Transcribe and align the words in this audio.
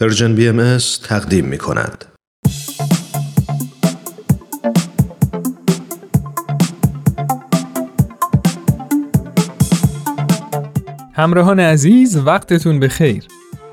پرژن 0.00 0.34
بی 0.34 0.48
ام 0.48 0.78
تقدیم 1.04 1.44
می 1.44 1.58
کند. 1.58 2.04
همراهان 11.12 11.60
عزیز 11.60 12.16
وقتتون 12.16 12.80
به 12.80 12.88
خیر. 12.88 13.24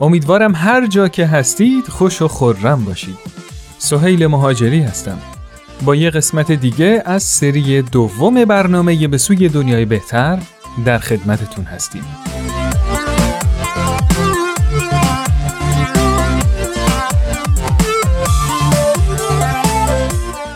امیدوارم 0.01 0.55
هر 0.55 0.87
جا 0.87 1.07
که 1.07 1.25
هستید 1.25 1.87
خوش 1.87 2.21
و 2.21 2.27
خورم 2.27 2.85
باشید. 2.85 3.17
سهیل 3.77 4.27
مهاجری 4.27 4.81
هستم. 4.81 5.17
با 5.85 5.95
یه 5.95 6.09
قسمت 6.09 6.51
دیگه 6.51 7.03
از 7.05 7.23
سری 7.23 7.81
دوم 7.81 8.45
برنامه 8.45 9.07
به 9.07 9.17
سوی 9.17 9.49
دنیای 9.49 9.85
بهتر 9.85 10.39
در 10.85 10.97
خدمتتون 10.97 11.65
هستیم. 11.65 12.03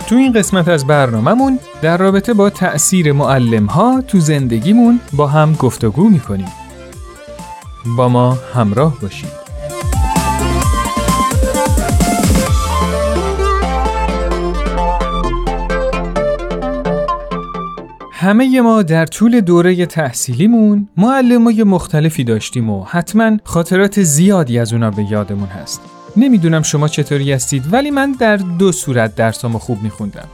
تو 0.08 0.16
این 0.16 0.34
قسمت 0.34 0.68
از 0.68 0.88
برنامهمون 0.88 1.60
در 1.82 1.98
رابطه 1.98 2.34
با 2.34 2.50
تأثیر 2.50 3.12
معلم 3.12 3.66
ها 3.66 4.02
تو 4.02 4.20
زندگیمون 4.20 5.00
با 5.14 5.28
هم 5.28 5.54
گفتگو 5.54 6.10
می‌کنیم. 6.10 6.52
با 7.98 8.10
ما 8.10 8.38
همراه 8.54 9.00
باشید. 9.02 9.48
همه 18.12 18.62
ما 18.62 18.82
در 18.82 19.06
طول 19.06 19.42
دوره 19.42 19.86
تحصیلیمون 19.86 20.88
معلمای 20.98 21.64
مختلفی 21.64 22.24
داشتیم 22.24 22.70
و 22.70 22.84
حتما 22.84 23.38
خاطرات 23.44 24.02
زیادی 24.02 24.60
از 24.60 24.74
اونا 24.74 24.92
به 24.92 25.04
یادمون 25.12 25.48
هست. 25.48 25.97
نمی‌دونم 26.16 26.62
شما 26.62 26.88
چطوری 26.88 27.32
هستید 27.32 27.74
ولی 27.74 27.92
من 27.92 28.12
در 28.12 28.38
دو 28.38 28.72
صورت 28.72 29.16
درسامو 29.16 29.60
خوب 29.60 29.82
میخوندم. 29.82 30.28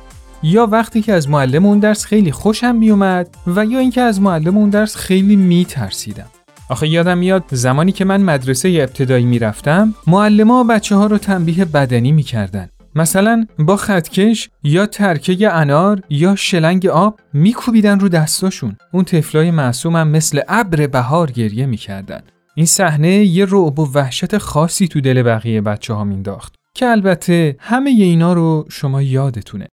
یا 0.43 0.67
وقتی 0.67 1.01
که 1.01 1.13
از 1.13 1.29
معلم 1.29 1.65
اون 1.65 1.79
درس 1.79 2.05
خیلی 2.05 2.31
خوشم 2.31 2.75
میومد 2.75 3.27
و 3.47 3.65
یا 3.65 3.79
اینکه 3.79 4.01
از 4.01 4.21
معلم 4.21 4.57
اون 4.57 4.69
درس 4.69 4.95
خیلی 4.95 5.35
میترسیدم. 5.35 6.27
آخه 6.69 6.87
یادم 6.87 7.17
میاد 7.17 7.43
زمانی 7.51 7.91
که 7.91 8.05
من 8.05 8.21
مدرسه 8.21 8.69
ابتدایی 8.69 9.25
می‌رفتم 9.25 9.93
معلما 10.07 10.63
بچه 10.63 10.95
ها 10.95 11.05
رو 11.05 11.17
تنبیه 11.17 11.65
بدنی 11.65 12.11
می‌کردن 12.11 12.69
مثلا 12.95 13.45
با 13.59 13.77
خطکش 13.77 14.49
یا 14.63 14.85
ترکه 14.85 15.53
انار 15.53 16.01
یا 16.09 16.35
شلنگ 16.35 16.87
آب 16.87 17.19
میکوبیدن 17.33 17.99
رو 17.99 18.09
دستاشون 18.09 18.77
اون 18.91 19.03
طفلای 19.03 19.51
معصومم 19.51 20.07
مثل 20.07 20.41
ابر 20.47 20.87
بهار 20.87 21.31
گریه 21.31 21.65
می‌کردن 21.65 22.21
این 22.55 22.65
صحنه 22.65 23.09
یه 23.09 23.45
رعب 23.49 23.79
و 23.79 23.91
وحشت 23.93 24.37
خاصی 24.37 24.87
تو 24.87 25.01
دل 25.01 25.23
بقیه 25.23 25.61
بچه 25.61 25.93
ها 25.93 26.03
مینداخت 26.03 26.55
که 26.75 26.85
البته 26.85 27.55
همه 27.59 27.89
اینا 27.89 28.33
رو 28.33 28.65
شما 28.69 29.01
یادتونه 29.01 29.67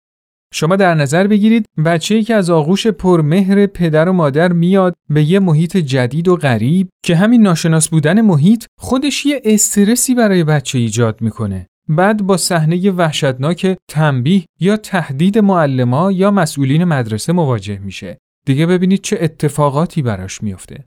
شما 0.54 0.76
در 0.76 0.94
نظر 0.94 1.26
بگیرید 1.26 1.66
بچه‌ای 1.84 2.22
که 2.22 2.34
از 2.34 2.50
آغوش 2.50 2.86
پرمهر 2.86 3.66
پدر 3.66 4.08
و 4.08 4.12
مادر 4.12 4.52
میاد 4.52 4.94
به 5.08 5.24
یه 5.24 5.38
محیط 5.38 5.76
جدید 5.76 6.28
و 6.28 6.36
غریب 6.36 6.88
که 7.04 7.16
همین 7.16 7.42
ناشناس 7.42 7.88
بودن 7.88 8.20
محیط 8.20 8.64
خودش 8.78 9.26
یه 9.26 9.42
استرسی 9.44 10.14
برای 10.14 10.44
بچه 10.44 10.78
ایجاد 10.78 11.20
می‌کنه 11.20 11.66
بعد 11.88 12.22
با 12.22 12.36
صحنه 12.36 12.90
وحشتناک 12.90 13.76
تنبیه 13.88 14.44
یا 14.60 14.76
تهدید 14.76 15.38
معلما 15.38 16.12
یا 16.12 16.30
مسئولین 16.30 16.84
مدرسه 16.84 17.32
مواجه 17.32 17.78
میشه. 17.78 18.18
دیگه 18.46 18.66
ببینید 18.66 19.00
چه 19.00 19.18
اتفاقاتی 19.20 20.02
براش 20.02 20.42
میفته. 20.42 20.84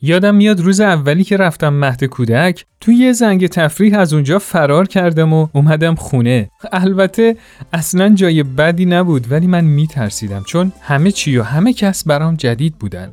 یادم 0.00 0.34
میاد 0.34 0.60
روز 0.60 0.80
اولی 0.80 1.24
که 1.24 1.36
رفتم 1.36 1.68
مهد 1.68 2.04
کودک 2.04 2.64
توی 2.80 2.94
یه 2.94 3.12
زنگ 3.12 3.46
تفریح 3.46 3.98
از 3.98 4.12
اونجا 4.12 4.38
فرار 4.38 4.86
کردم 4.86 5.32
و 5.32 5.48
اومدم 5.52 5.94
خونه 5.94 6.50
البته 6.72 7.36
اصلا 7.72 8.08
جای 8.08 8.42
بدی 8.42 8.86
نبود 8.86 9.32
ولی 9.32 9.46
من 9.46 9.64
میترسیدم 9.64 10.42
چون 10.42 10.72
همه 10.80 11.12
چی 11.12 11.36
و 11.36 11.42
همه 11.42 11.72
کس 11.72 12.04
برام 12.04 12.36
جدید 12.36 12.78
بودن 12.78 13.12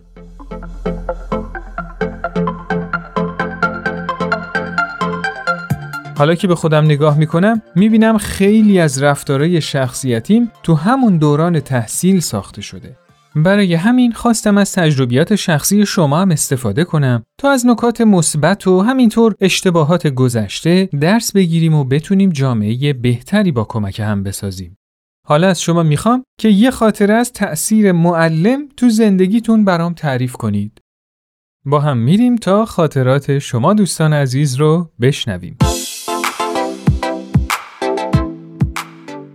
حالا 6.18 6.36
که 6.36 6.48
به 6.48 6.56
خودم 6.56 6.86
نگاه 6.86 7.18
می‌کنم 7.18 7.62
می‌بینم 7.76 8.18
خیلی 8.18 8.80
از 8.80 9.04
رفتارهای 9.04 9.62
شخصیتیم 9.62 10.52
تو 10.64 10.76
همون 10.76 11.18
دوران 11.18 11.60
تحصیل 11.60 12.20
ساخته 12.20 12.62
شده. 12.62 13.03
برای 13.36 13.74
همین 13.74 14.12
خواستم 14.12 14.58
از 14.58 14.74
تجربیات 14.74 15.36
شخصی 15.36 15.86
شما 15.86 16.22
هم 16.22 16.32
استفاده 16.32 16.84
کنم 16.84 17.24
تا 17.40 17.52
از 17.52 17.66
نکات 17.66 18.02
مثبت 18.02 18.68
و 18.68 18.82
همینطور 18.82 19.36
اشتباهات 19.42 20.08
گذشته 20.08 20.90
درس 21.02 21.32
بگیریم 21.32 21.74
و 21.74 21.84
بتونیم 21.84 22.30
جامعه 22.30 22.94
بهتری 22.94 23.52
با 23.52 23.64
کمک 23.64 24.00
هم 24.00 24.24
بسازیم. 24.24 24.78
حالا 25.28 25.48
از 25.48 25.62
شما 25.62 25.84
می‌خوام 25.84 26.24
که 26.40 26.50
یه 26.50 26.72
خاطره 26.72 27.14
از 27.14 27.34
تأثیر 27.34 27.92
معلم 27.92 28.70
تو 28.78 28.90
زندگیتون 28.90 29.66
برام 29.66 29.94
تعریف 29.94 30.34
کنید. 30.34 30.80
با 31.66 31.80
هم 31.80 31.98
میریم 31.98 32.36
تا 32.36 32.66
خاطرات 32.66 33.40
شما 33.40 33.74
دوستان 33.74 34.14
عزیز 34.14 34.56
رو 34.56 34.92
بشنویم. 35.02 35.58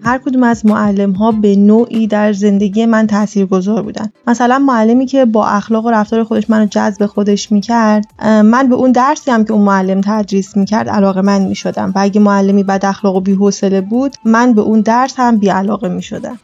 هر 0.09 0.19
کدوم 0.19 0.43
از 0.43 0.67
معلم 0.67 1.13
ها 1.13 1.33
به 1.33 1.57
نوعی 1.57 2.07
در 2.07 2.33
زندگی 2.33 2.87
من 2.87 3.07
تاثیرگذار 3.07 3.83
بودن. 3.83 4.13
مثلا 4.27 4.59
معلمی 4.59 5.07
که 5.07 5.25
با 5.25 5.47
اخلاق 5.47 5.87
و 5.87 5.91
رفتار 5.91 6.25
خودش 6.25 6.51
منو 6.51 6.67
جذب 6.67 7.07
خودش 7.07 7.53
می‌کرد 7.53 8.07
من 8.25 8.69
به 8.69 8.75
اون 8.75 8.93
درسی 8.93 9.31
هم 9.31 9.45
که 9.45 9.53
اون 9.53 9.63
معلم 9.63 10.01
تدریس 10.05 10.57
می‌کرد 10.57 10.89
علاقه 10.89 11.21
من 11.21 11.43
می‌شدم 11.43 11.93
و 11.95 11.99
اگه 11.99 12.21
معلمی 12.21 12.63
بد 12.63 12.85
اخلاق 12.85 13.17
و 13.17 13.21
بی‌حوصله 13.21 13.81
بود 13.81 14.17
من 14.25 14.53
به 14.53 14.61
اون 14.61 14.81
درس 14.81 15.15
هم 15.17 15.37
بی 15.37 15.49
علاقه 15.49 15.89
می‌شدم. 15.89 16.39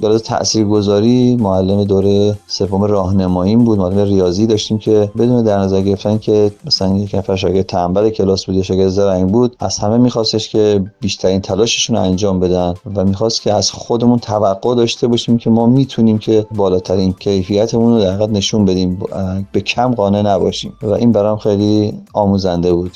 در 0.00 0.18
تاثیرگذاری 0.18 1.36
معلم 1.36 1.84
دوره 1.84 2.38
سوم 2.46 2.82
راهنماییم 2.82 3.64
بود. 3.64 3.78
معلم 3.78 3.98
ریاضی 3.98 4.46
داشتیم 4.46 4.78
که 4.78 5.10
بدون 5.18 5.44
در 5.44 5.58
نظر 5.58 5.80
گرفتن 5.80 6.18
که 6.18 6.52
مثلا 6.66 6.96
یک 6.96 7.14
نفر 7.14 7.36
شاگرد 7.36 7.66
تنبل 7.66 8.10
کلاس 8.10 8.46
بود 8.46 8.54
یا 8.54 8.62
شاگرد 8.62 8.88
زرنگ 8.88 9.30
بود 9.30 9.56
از 9.60 9.78
همه 9.78 9.96
میخواستش 9.96 10.48
که 10.48 10.84
بیشترین 11.00 11.40
تلاششون 11.40 11.96
رو 11.96 12.02
انجام 12.02 12.40
بدن 12.40 12.74
و 12.94 13.04
می‌خواست 13.04 13.42
که 13.42 13.54
از 13.54 13.70
خودمون 13.70 14.18
توقع 14.18 14.74
داشته 14.74 15.06
باشیم 15.06 15.38
که 15.38 15.50
ما 15.50 15.66
می‌تونیم 15.66 16.18
که 16.18 16.46
بالاترین 16.54 17.12
کیفیتمون 17.12 17.94
رو 17.94 18.00
در 18.00 18.26
نشون 18.26 18.64
بدیم 18.64 18.98
به 19.52 19.60
کم 19.60 19.94
قانع 19.94 20.22
نباشیم. 20.22 20.72
و 20.82 20.90
این 20.90 21.12
برام 21.12 21.38
خیلی 21.38 21.94
آموزنده 22.12 22.72
بود. 22.74 22.92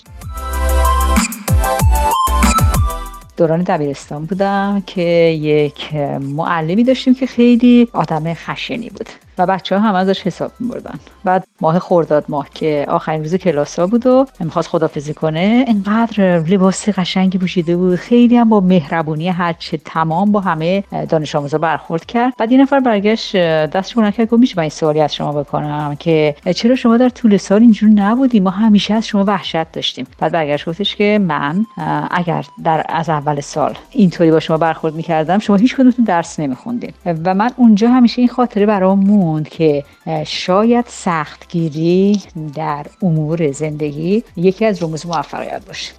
دوران 3.36 3.62
دبیرستان 3.62 4.26
بودم 4.26 4.82
که 4.86 5.02
یک 5.42 5.94
معلمی 6.20 6.84
داشتیم 6.84 7.14
که 7.14 7.26
خیلی 7.26 7.88
آدم 7.92 8.34
خشنی 8.34 8.90
بود. 8.90 9.08
و 9.38 9.46
بچه 9.46 9.78
ها 9.78 9.88
هم 9.88 9.94
ازش 9.94 10.22
حساب 10.22 10.52
میبردن. 10.60 10.94
بعد 11.24 11.46
ماه 11.60 11.78
خورداد 11.78 12.24
ماه 12.28 12.46
که 12.54 12.86
آخرین 12.88 13.22
روز 13.22 13.34
کلاس 13.34 13.78
ها 13.78 13.86
بود 13.86 14.06
و 14.06 14.26
می‌خواست 14.40 14.68
خدافزی 14.68 15.14
کنه. 15.14 15.64
انقدر 15.68 16.38
لباس 16.38 16.88
قشنگی 16.88 17.38
پوشیده 17.38 17.76
بود. 17.76 17.96
خیلی 17.96 18.36
هم 18.36 18.48
با 18.48 18.60
مهربونی 18.60 19.28
هرچه 19.28 19.76
تمام 19.76 20.32
با 20.32 20.40
همه 20.40 20.84
دانش 21.08 21.34
آموزا 21.34 21.58
برخورد 21.58 22.06
کرد. 22.06 22.32
بعد 22.38 22.50
این 22.50 22.60
نفر 22.60 22.80
برگشت 22.80 23.36
دستش 23.36 23.94
بلند 23.94 24.14
کرد 24.14 24.28
گفت 24.28 24.40
میشه 24.40 24.54
من 24.56 24.62
این 24.62 24.70
سوالی 24.70 25.00
از 25.00 25.14
شما 25.14 25.32
بکنم 25.32 25.96
که 25.98 26.34
چرا 26.54 26.74
شما 26.74 26.96
در 26.96 27.08
طول 27.08 27.36
سال 27.36 27.60
اینجور 27.60 27.90
نبودی؟ 27.90 28.40
ما 28.40 28.50
همیشه 28.50 28.94
از 28.94 29.06
شما 29.06 29.24
وحشت 29.24 29.72
داشتیم. 29.72 30.06
بعد 30.18 30.32
برگشت 30.32 30.68
گفتش 30.68 30.96
که 30.96 31.20
من 31.22 31.66
اگر 32.10 32.44
در 32.64 32.86
از 32.88 33.08
اول 33.08 33.40
سال 33.40 33.74
اینطوری 33.90 34.30
با 34.30 34.40
شما 34.40 34.56
برخورد 34.56 34.94
می‌کردم 34.94 35.38
شما 35.38 35.56
هیچ 35.56 35.76
کدومتون 35.76 36.04
درس 36.04 36.40
نمیخوندین. 36.40 36.92
و 37.24 37.34
من 37.34 37.50
اونجا 37.56 37.88
همیشه 37.88 38.18
این 38.18 38.28
خاطره 38.28 38.66
برام 38.66 38.98
موند 39.22 39.48
که 39.48 39.84
شاید 40.26 40.84
سختگیری 40.88 42.22
در 42.54 42.86
امور 43.02 43.52
زندگی 43.52 44.24
یکی 44.36 44.64
از 44.64 44.82
رموز 44.82 45.06
موفقیت 45.06 45.66
باشه. 45.66 45.92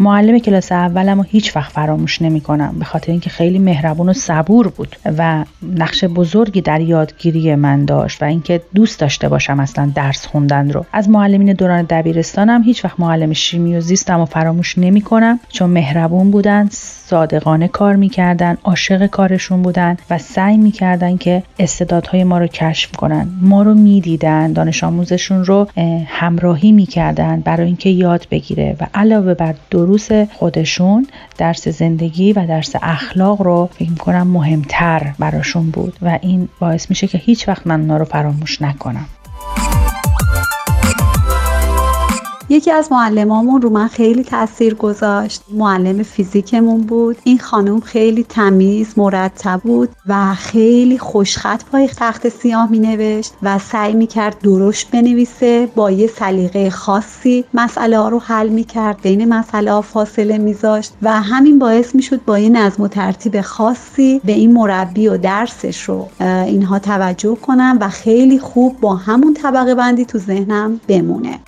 معلم 0.00 0.38
کلاس 0.38 0.72
اولم 0.72 1.18
رو 1.18 1.22
هیچ 1.28 1.56
وقت 1.56 1.72
فراموش 1.72 2.22
نمی 2.22 2.40
کنم 2.40 2.74
به 2.78 2.84
خاطر 2.84 3.12
اینکه 3.12 3.30
خیلی 3.30 3.58
مهربون 3.58 4.08
و 4.08 4.12
صبور 4.12 4.68
بود 4.68 4.96
و 5.18 5.44
نقش 5.76 6.04
بزرگی 6.04 6.60
در 6.60 6.80
یادگیری 6.80 7.54
من 7.54 7.84
داشت 7.84 8.22
و 8.22 8.24
اینکه 8.26 8.62
دوست 8.74 9.00
داشته 9.00 9.28
باشم 9.28 9.60
اصلا 9.60 9.92
درس 9.94 10.26
خوندن 10.26 10.70
رو. 10.70 10.86
از 10.92 11.08
معلمین 11.08 11.52
دوران 11.52 11.82
دبیرستانم 11.82 12.62
هیچ 12.62 12.84
وقت 12.84 13.00
معلم 13.00 13.32
شیمی 13.32 13.76
و 13.76 13.80
زیستم 13.80 14.20
و 14.20 14.24
فراموش 14.24 14.78
نمی 14.78 15.00
کنم 15.00 15.40
چون 15.48 15.70
مهربون 15.70 16.30
بودن 16.30 16.68
صادقانه 17.10 17.68
کار 17.68 17.96
می‌کردن 17.96 18.56
عاشق 18.64 19.06
کارشون 19.06 19.62
بودن 19.62 19.96
و 20.10 20.18
سعی 20.18 20.56
می‌کردن 20.56 21.16
که 21.16 21.42
استعدادهای 21.58 22.24
ما 22.24 22.38
رو 22.38 22.46
کشف 22.46 22.96
کنن. 22.96 23.28
ما 23.40 23.62
رو 23.62 23.74
می‌دیدن 23.74 24.52
دانش 24.52 24.84
آموزشون 24.84 25.44
رو 25.44 25.68
همراهی 26.06 26.72
می‌کردن 26.72 27.40
برای 27.40 27.66
اینکه 27.66 27.90
یاد 27.90 28.26
بگیره 28.30 28.76
و 28.80 28.86
علاوه 28.94 29.34
بر 29.34 29.54
دروس 29.90 30.12
خودشون 30.12 31.06
درس 31.38 31.68
زندگی 31.68 32.32
و 32.32 32.46
درس 32.46 32.72
اخلاق 32.82 33.42
رو 33.42 33.68
فکر 33.72 33.90
می‌کنم 33.90 34.26
مهمتر 34.26 35.14
براشون 35.18 35.70
بود 35.70 35.98
و 36.02 36.18
این 36.22 36.48
باعث 36.60 36.90
میشه 36.90 37.06
که 37.06 37.18
هیچ 37.18 37.48
وقت 37.48 37.66
من 37.66 37.80
اونا 37.80 37.96
رو 37.96 38.04
فراموش 38.04 38.62
نکنم. 38.62 39.06
یکی 42.52 42.70
از 42.70 42.92
معلمامون 42.92 43.62
رو 43.62 43.70
من 43.70 43.88
خیلی 43.88 44.24
تاثیر 44.24 44.74
گذاشت. 44.74 45.42
معلم 45.52 46.02
فیزیکمون 46.02 46.80
بود. 46.80 47.16
این 47.24 47.38
خانم 47.38 47.80
خیلی 47.80 48.24
تمیز 48.24 48.94
مرتب 48.96 49.60
بود 49.64 49.88
و 50.06 50.34
خیلی 50.34 50.98
خوشخط 50.98 51.64
پای 51.64 51.88
تخت 51.96 52.28
سیاه 52.28 52.70
می 52.70 52.78
نوشت 52.78 53.32
و 53.42 53.58
سعی 53.58 53.92
می 53.92 54.06
کرد 54.06 54.38
درشت 54.38 54.90
بنویسه 54.90 55.68
با 55.74 55.90
یه 55.90 56.06
سلیقه 56.06 56.70
خاصی 56.70 57.44
مسئله 57.54 57.98
ها 57.98 58.08
رو 58.08 58.18
حل 58.18 58.48
می 58.48 58.64
کرد 58.64 59.02
بین 59.02 59.28
مسئله 59.28 59.72
ها 59.72 59.80
فاصله 59.80 60.38
میذاشت 60.38 60.92
و 61.02 61.20
همین 61.20 61.58
باعث 61.58 61.94
می 61.94 62.02
شد 62.02 62.24
با 62.24 62.38
یه 62.38 62.48
نظم 62.48 62.82
و 62.82 62.88
ترتیب 62.88 63.40
خاصی 63.40 64.20
به 64.24 64.32
این 64.32 64.52
مربی 64.52 65.08
و 65.08 65.16
درسش 65.16 65.82
رو 65.82 66.08
اینها 66.20 66.78
توجه 66.78 67.34
کنم 67.34 67.78
و 67.80 67.88
خیلی 67.88 68.38
خوب 68.38 68.80
با 68.80 68.94
همون 68.94 69.34
طبقه 69.34 69.74
بندی 69.74 70.04
تو 70.04 70.18
ذهنم 70.18 70.80
بمونه. 70.88 71.40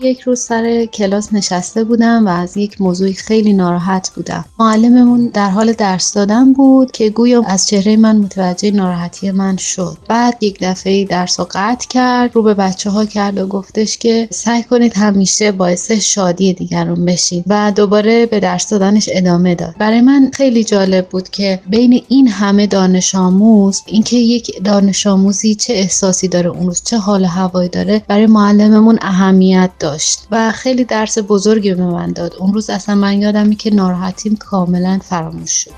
یک 0.00 0.20
روز 0.20 0.40
سر 0.40 0.84
کلاس 0.84 1.32
نشسته 1.32 1.84
بودم 1.84 2.26
و 2.26 2.28
از 2.28 2.56
یک 2.56 2.80
موضوعی 2.80 3.12
خیلی 3.14 3.52
ناراحت 3.52 4.10
بودم. 4.14 4.44
معلممون 4.58 5.26
در 5.26 5.50
حال 5.50 5.72
درس 5.72 6.14
دادن 6.14 6.52
بود 6.52 6.90
که 6.90 7.10
گویا 7.10 7.42
از 7.46 7.68
چهره 7.68 7.96
من 7.96 8.16
متوجه 8.16 8.70
ناراحتی 8.70 9.30
من 9.30 9.56
شد. 9.56 9.96
بعد 10.08 10.42
یک 10.42 10.58
دفعه 10.60 11.04
درس 11.04 11.40
رو 11.40 11.46
قطع 11.50 11.88
کرد 11.88 12.30
رو 12.34 12.42
به 12.42 12.54
بچه 12.54 12.90
ها 12.90 13.04
کرد 13.04 13.38
و 13.38 13.46
گفتش 13.46 13.98
که 13.98 14.28
سعی 14.30 14.62
کنید 14.62 14.96
همیشه 14.96 15.52
باعث 15.52 15.90
شادی 15.90 16.52
دیگران 16.52 17.04
بشید 17.04 17.44
و 17.46 17.72
دوباره 17.76 18.26
به 18.26 18.40
درس 18.40 18.70
دادنش 18.70 19.08
ادامه 19.12 19.54
داد. 19.54 19.74
برای 19.78 20.00
من 20.00 20.30
خیلی 20.34 20.64
جالب 20.64 21.08
بود 21.08 21.28
که 21.28 21.60
بین 21.68 22.02
این 22.08 22.28
همه 22.28 22.66
دانش 22.66 23.14
آموز 23.14 23.82
اینکه 23.86 24.16
یک 24.16 24.64
دانش 24.64 25.06
آموزی 25.06 25.54
چه 25.54 25.72
احساسی 25.72 26.28
داره 26.28 26.50
اون 26.50 26.66
روز 26.66 26.82
چه 26.84 26.98
حال 26.98 27.24
هوایی 27.24 27.68
داره 27.68 28.02
برای 28.08 28.26
معلممون 28.26 28.98
اهمیت 29.02 29.70
داشت 29.86 30.26
و 30.30 30.52
خیلی 30.52 30.84
درس 30.84 31.18
بزرگی 31.28 31.74
به 31.74 31.84
من 31.86 32.12
داد. 32.12 32.34
اون 32.38 32.54
روز 32.54 32.70
اصلا 32.70 32.94
من 32.94 33.22
یادمی 33.22 33.56
که 33.56 33.74
ناراحتیم 33.74 34.36
کاملا 34.36 34.98
فراموش 35.02 35.50
شد. 35.50 35.70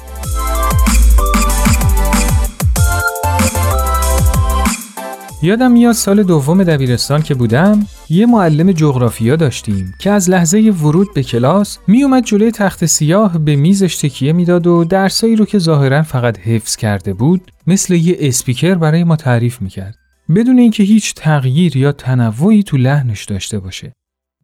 یادم 5.42 5.70
میاد 5.70 5.92
سال 5.92 6.22
دوم 6.22 6.64
دبیرستان 6.64 7.22
که 7.22 7.34
بودم 7.34 7.86
یه 8.10 8.26
معلم 8.26 8.72
جغرافیا 8.72 9.36
داشتیم 9.36 9.94
که 10.00 10.10
از 10.10 10.30
لحظه 10.30 10.58
ورود 10.58 11.14
به 11.14 11.22
کلاس 11.22 11.78
میومد 11.86 12.24
جلوی 12.24 12.50
تخت 12.50 12.86
سیاه 12.86 13.38
به 13.38 13.56
میزش 13.56 13.96
تکیه 13.96 14.32
می‌داد 14.32 14.66
و 14.66 14.84
درسایی 14.84 15.36
رو 15.36 15.44
که 15.44 15.58
ظاهرا 15.58 16.02
فقط 16.02 16.38
حفظ 16.38 16.76
کرده 16.76 17.14
بود 17.14 17.52
مثل 17.66 17.94
یه 17.94 18.16
اسپیکر 18.20 18.74
برای 18.74 19.04
ما 19.04 19.16
تعریف 19.16 19.62
می‌کرد. 19.62 19.94
بدون 20.36 20.58
اینکه 20.58 20.82
هیچ 20.82 21.14
تغییر 21.14 21.76
یا 21.76 21.92
تنوعی 21.92 22.62
تو 22.62 22.76
لحنش 22.76 23.24
داشته 23.24 23.58
باشه. 23.58 23.92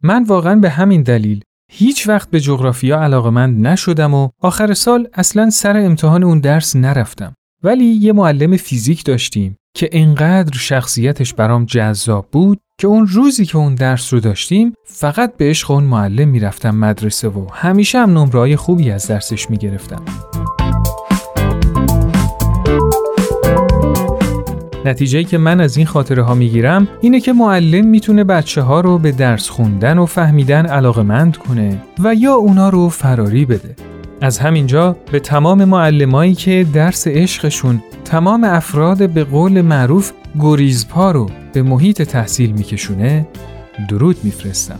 من 0.05 0.23
واقعا 0.23 0.55
به 0.55 0.69
همین 0.69 1.03
دلیل 1.03 1.41
هیچ 1.71 2.07
وقت 2.07 2.29
به 2.29 2.39
جغرافیا 2.39 3.01
علاقمند 3.01 3.67
نشدم 3.67 4.13
و 4.13 4.29
آخر 4.41 4.73
سال 4.73 5.07
اصلا 5.13 5.49
سر 5.49 5.77
امتحان 5.77 6.23
اون 6.23 6.39
درس 6.39 6.75
نرفتم. 6.75 7.33
ولی 7.63 7.85
یه 7.85 8.13
معلم 8.13 8.57
فیزیک 8.57 9.05
داشتیم 9.05 9.57
که 9.75 9.89
انقدر 9.91 10.57
شخصیتش 10.57 11.33
برام 11.33 11.65
جذاب 11.65 12.27
بود 12.31 12.59
که 12.79 12.87
اون 12.87 13.07
روزی 13.07 13.45
که 13.45 13.57
اون 13.57 13.75
درس 13.75 14.13
رو 14.13 14.19
داشتیم 14.19 14.73
فقط 14.83 15.37
به 15.37 15.49
عشق 15.49 15.71
اون 15.71 15.83
معلم 15.83 16.27
می‌رفتم 16.27 16.75
مدرسه 16.75 17.29
و 17.29 17.47
همیشه 17.53 17.99
هم 17.99 18.17
نمره 18.17 18.55
خوبی 18.55 18.91
از 18.91 19.07
درسش 19.07 19.49
می‌گرفتم. 19.49 20.05
نتیجه 24.85 25.23
که 25.23 25.37
من 25.37 25.61
از 25.61 25.77
این 25.77 25.85
خاطره 25.85 26.23
ها 26.23 26.35
می‌گیرم 26.35 26.87
اینه 27.01 27.19
که 27.19 27.33
معلم 27.33 27.85
می‌تونه 27.85 28.23
بچه 28.23 28.61
ها 28.61 28.81
رو 28.81 28.97
به 28.97 29.11
درس 29.11 29.49
خوندن 29.49 29.97
و 29.97 30.05
فهمیدن 30.05 30.65
علاقمند 30.65 31.37
کنه 31.37 31.81
و 31.99 32.15
یا 32.15 32.33
اونا 32.33 32.69
رو 32.69 32.89
فراری 32.89 33.45
بده. 33.45 33.75
از 34.21 34.39
همینجا 34.39 34.95
به 35.11 35.19
تمام 35.19 35.65
معلمایی 35.65 36.35
که 36.35 36.65
درس 36.73 37.07
عشقشون 37.07 37.83
تمام 38.05 38.43
افراد 38.43 39.09
به 39.09 39.23
قول 39.23 39.61
معروف 39.61 40.11
گریزپا 40.39 41.11
رو 41.11 41.29
به 41.53 41.61
محیط 41.61 42.01
تحصیل 42.01 42.51
میکشونه 42.51 43.27
درود 43.89 44.17
میفرستم. 44.23 44.79